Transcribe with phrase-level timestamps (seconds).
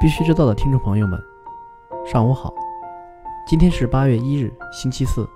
[0.00, 1.22] 必须知道的听众朋友们，
[2.10, 2.54] 上午好。
[3.46, 5.28] 今天是八月一日，星期四。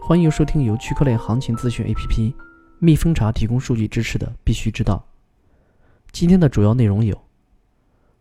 [0.00, 2.32] 欢迎收听由区块链行情资讯 APP
[2.78, 5.04] 蜜蜂茶提供数据支持的《必须知道》。
[6.12, 7.20] 今天的主要内容有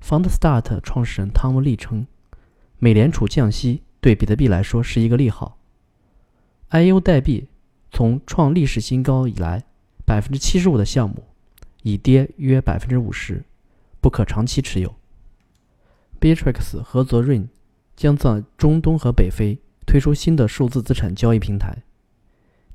[0.03, 2.07] ：FoundStart 创始人汤姆利称，
[2.79, 5.59] 美联储降息对比特币来说是一个利好。
[6.71, 7.47] IO 代币
[7.91, 9.65] 从创历史新高以来，
[10.03, 11.25] 百分之七十五的项目
[11.83, 13.43] 已跌约百分之五十，
[14.01, 14.95] 不可长期持有。
[16.19, 17.49] Bitrix 和 z o r i n
[17.95, 21.83] 将在中东和北非推出新的数字资产交易平台。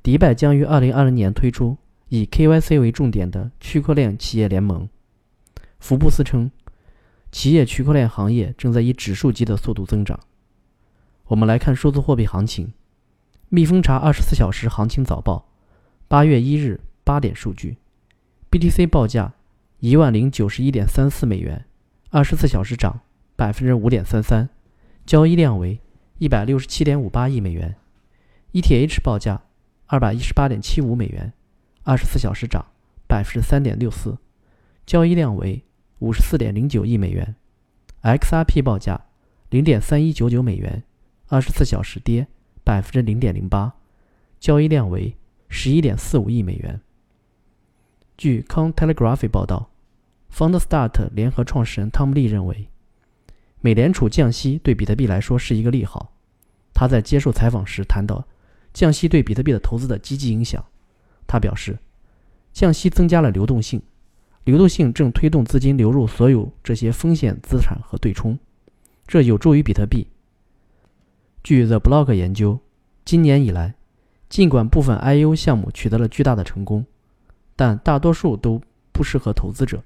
[0.03, 1.77] 迪拜将于二零二零年推出
[2.09, 4.89] 以 KYC 为重点的区块链企业联盟。
[5.79, 6.51] 福布斯称，
[7.33, 10.19] 企业区块链行业正在以指数级的速度增长。
[11.27, 12.73] 我们来看数字货币行情。
[13.49, 15.49] 蜜蜂查二十四小时行情早报，
[16.09, 17.77] 八月一日八点数据
[18.51, 19.35] ：BTC 报价
[19.79, 21.65] 一万零九十一点三四美元，
[22.11, 23.01] 二十四小时涨
[23.37, 24.49] 百分之五点三三，
[25.07, 25.81] 交易量为
[26.19, 27.77] 一百六十七点五八亿美元
[28.53, 29.43] ；ETH 报价
[29.87, 31.33] 二百一十八点七五美元，
[31.83, 32.65] 二十四小时涨
[33.07, 34.19] 百分之三点六四，
[34.87, 35.65] 交易量为
[35.99, 37.35] 五十四点零九亿美元
[38.03, 39.07] ；XRP 报价
[39.51, 40.83] 零点三一九九美元，
[41.29, 42.27] 二十四小时跌。
[42.67, 43.75] 百分之零点零八，
[44.41, 45.15] 交易量为
[45.51, 46.81] 十一点四五亿美元。
[48.17, 49.69] 据 Cointelegraph 报道
[50.33, 52.71] ，FoundStart 联合创始人汤姆利认为，
[53.65, 56.13] 美联储降息对比特币来说是一个利好。
[56.75, 58.23] 他在接受采访时谈到
[58.75, 60.63] 降息对比特币的投资的积极影响。
[61.27, 61.79] 他表示，
[62.53, 63.81] 降息增加了流动性，
[64.45, 68.39] 流动性正推动资金流入所有这些风险资产和对冲，
[69.07, 70.09] 这有助于比特币。
[71.43, 72.61] 据 The Block 研究，
[73.07, 73.77] 今年以来，
[74.29, 76.85] 尽管部分 IEO 项目取得了巨大的成功，
[77.57, 78.61] 但大多数都
[78.93, 79.83] 不适合投资者。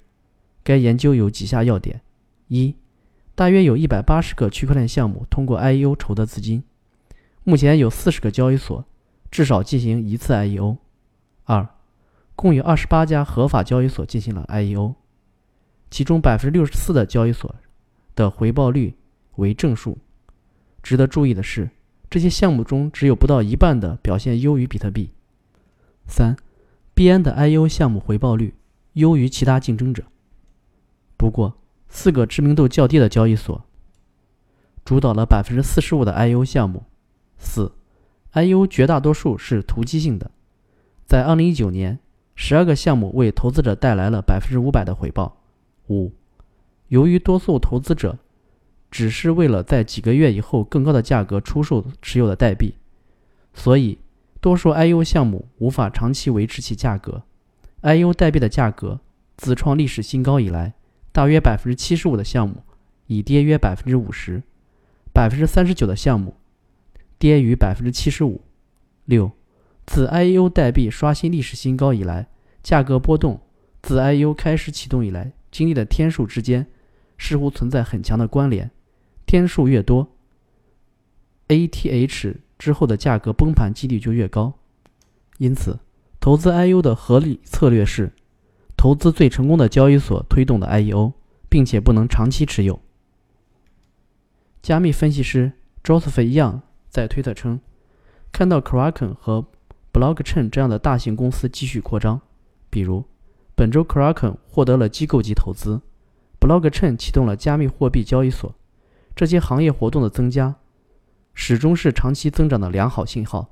[0.65, 2.01] 该研究有几下要点：
[2.49, 2.75] 一、
[3.39, 6.65] 大约有一百八十个区块链项目通过 IEO 筹得资金，
[7.45, 8.85] 目前有四十个交易所
[9.31, 10.79] 至少进行一次 IEO；
[11.45, 11.69] 二、
[12.35, 14.97] 共有二十八家合法交易所进行了 IEO，
[15.89, 17.55] 其中百分之六十四的交易所
[18.17, 18.97] 的回报率
[19.37, 19.99] 为正数。
[20.83, 21.71] 值得注意的是，
[22.11, 25.13] 这些项目中只有不到一半的表现优于比特币。
[26.09, 26.37] 三
[26.97, 28.55] ，BN 的 IEO 项目回报率
[28.95, 30.03] 优于其他竞争者。
[31.17, 31.58] 不过，
[31.89, 33.65] 四个知名度较低的交易所
[34.85, 36.85] 主导了百分之四十五的 I U 项目。
[37.39, 37.73] 四
[38.33, 40.31] ，I U 绝大多数是投机性的。
[41.07, 41.99] 在二零一九年，
[42.35, 45.37] 十二个项目为投资者带来了百分之五百的回报。
[45.89, 46.13] 五，
[46.89, 48.19] 由于多数投资者。
[48.91, 52.73] 只是为了在几个月以后更高的价格出售持有的代币，
[53.53, 53.99] 所以
[54.41, 57.23] 多数 I U 项目无法长期维持其价格。
[57.83, 59.01] I U 代币的价格
[59.37, 60.73] 自创历史新高以来，
[61.19, 62.63] 大约百分之七十五的项目
[63.09, 64.41] 已跌约百分之五十，
[65.13, 66.37] 百分之三十九的项目
[67.19, 68.43] 跌逾百分之七十五。
[69.05, 69.33] 六，
[69.85, 72.29] 自 IO 代币刷新历史新高以来，
[72.63, 73.41] 价格波动
[73.83, 76.65] 自 IO 开始启动以来经历的天数之间
[77.19, 78.71] 似乎存在很强的关联。
[79.27, 80.15] 天数越多
[81.49, 84.57] ，ATH 之后的价格崩盘几率就越高。
[85.39, 85.81] 因此，
[86.21, 88.13] 投资 IU 的合理策略是
[88.79, 91.13] 投资最成功的交易所推动的 IEO，
[91.49, 92.81] 并且不能长期持有。
[94.63, 95.53] 加密分析师
[95.83, 97.59] Joseph Young 在推特称，
[98.31, 99.45] 看到 Kraken 和
[99.93, 102.21] Blockchain 这样的大型公司继续扩张，
[102.71, 103.05] 比如
[103.57, 105.81] 本周 Kraken 获得了机构级投资
[106.39, 108.55] ，Blockchain 启动了加密货币交易所。
[109.17, 110.55] 这些行业活动的增加，
[111.35, 113.49] 始终是长期增长的良好信号。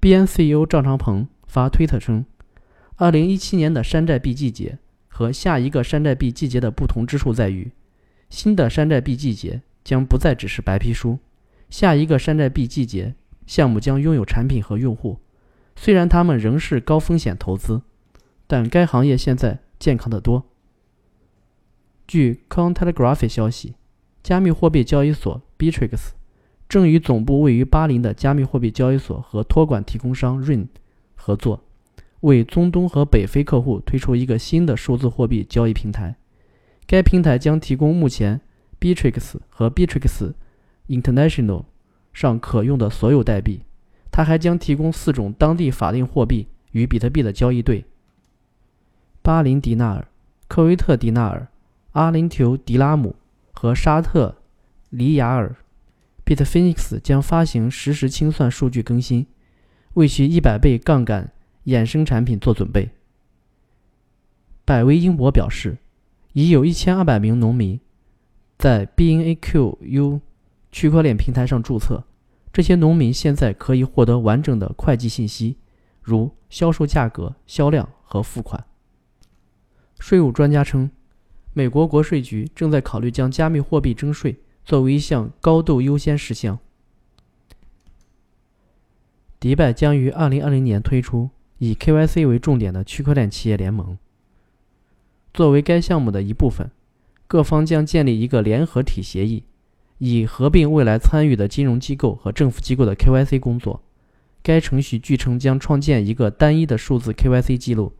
[0.00, 2.26] ”BNCEO 赵长鹏发推特称，
[2.96, 7.70] 二零一七年的山寨币季节和下一个山寨币季节的不同之处在于，
[8.28, 11.18] 新的山寨币季节将不再只是白皮书，
[11.70, 13.14] 下一个山寨币季节
[13.46, 15.18] 项目将拥有产品和用户。
[15.74, 17.82] 虽然他们仍是高风险投资，
[18.46, 20.44] 但该行业现在健康得多。
[22.06, 23.74] 据 c o n t e l e g r a p h 消息。
[24.22, 26.08] 加密货币交易所 Bitrix
[26.68, 30.66] 正与总部位于巴林的加密货币交易所和托管提供商 Rain
[31.14, 31.62] 合作，
[32.20, 36.16] 为中东和北非客户推出一个新的数字货币交易平台。
[36.86, 38.40] 该平台将提供目前
[38.80, 40.32] Bitrix 和 Bitrix
[40.88, 41.64] International
[42.12, 43.62] 上可用的所有代币。
[44.10, 47.84] 它还将提供四种当地法定货币与比特币的交易对：
[49.22, 50.08] 巴林迪纳尔、
[50.48, 51.48] 科威特迪纳尔、
[51.92, 53.16] 阿联酋迪拉姆。
[53.58, 54.36] 和沙特
[54.90, 55.56] 里亚尔
[56.26, 59.26] ，Bitfinex 将发行实时清算数据更新，
[59.94, 61.32] 为其一百倍杠杆
[61.66, 62.90] 衍生产品做准备。
[64.64, 65.78] 百威英博表示，
[66.32, 67.78] 已有一千二百名农民
[68.58, 70.20] 在 BNAQU
[70.72, 72.02] 区块链平台上注册。
[72.52, 75.58] 这些农民现在可以获得完整的会计信息，
[76.02, 78.64] 如销售价格、销量和付款。
[79.98, 80.90] 税务专家称，
[81.52, 86.58] 美国国税局正在考虑将加密货币征税作为一项高度优先事项。
[89.38, 93.96] 迪拜将于2020年推出以 KYC 为重点的区块链企业联盟。
[95.32, 96.70] 作为该项目的一部分，
[97.26, 99.44] 各方将建立一个联合体协议，
[99.98, 103.82] 以合并未来参与的金融机构和政府机构的 KYC 工作。
[104.42, 107.92] 该程序据称将创建一个单一的数字 KYC 记录，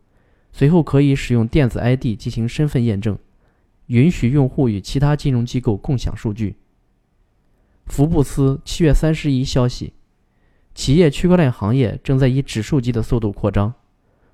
[0.53, 3.19] 随后可以使用电子 ID 进行身份验证，
[3.87, 6.57] 允许用户与其他金融机构共享数据。
[7.87, 9.93] 福布斯七月三十一消息。
[10.77, 13.73] 企业区块链行业正在以指数级的速度扩张，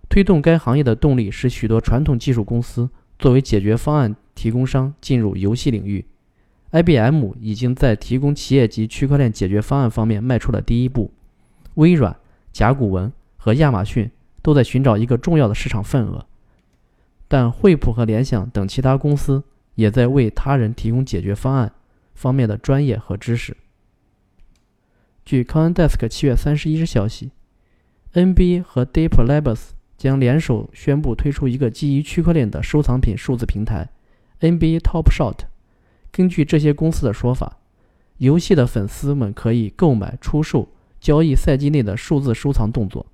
[0.08, 6.04] 推动该行业的动力是许多传统技术公司作为解决方案提供商进入游戏领域。
[6.72, 11.12] IBM 已经在提供企业级区块链解决方案方面迈出了第一步，
[11.74, 12.16] 微软、
[12.52, 14.10] 甲骨文和亚马逊
[14.42, 16.26] 都在寻找一个重要的市场份额，
[17.28, 19.44] 但惠普和联想等其他公司
[19.76, 21.72] 也在为他人提供解决方案
[22.16, 23.56] 方面的专业和知识。
[25.24, 27.30] 据 CoinDesk 七月三十一日消息
[28.12, 33.88] ，NBA 和 Deep Labs 将联手宣布推出一个基于区块链的收藏品数字平台
[34.40, 35.46] NBA Top Shot。
[36.10, 37.58] 根据这些公司的说法，
[38.19, 40.69] 游戏的粉丝们可以购买、出售、
[41.00, 43.06] 交易赛季内的数字收藏动作。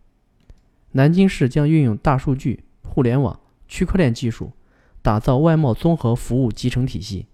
[0.93, 3.39] 南京市将运用大数据、互联网、
[3.69, 4.53] 区块链技术，
[5.03, 7.27] 打造外贸综合服务集成体系。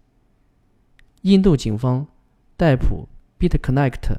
[1.22, 2.08] 印度警方
[2.56, 4.16] 逮捕 BitConnect。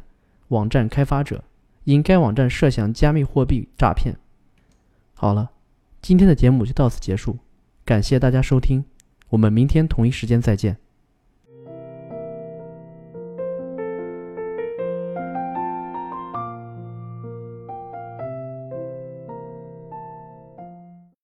[0.55, 1.43] 网站开发者
[1.83, 4.15] 因该网站涉嫌加密货币诈骗。
[5.13, 5.51] 好了，
[6.01, 7.37] 今天的节目就到此结束，
[7.83, 8.85] 感谢大家收听，
[9.29, 10.77] 我们明天同一时间再见。